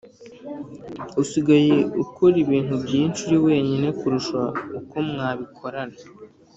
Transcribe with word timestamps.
usigaye 1.21 1.77
ukora 2.03 2.35
ibintu 2.43 2.73
byinshi 2.85 3.19
uri 3.27 3.37
wenyine 3.47 3.87
kurusha 3.99 4.41
uko 4.79 4.95
mwabikorana 5.09 5.97